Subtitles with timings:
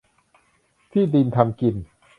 [0.91, 1.75] ที่ดินทำกิน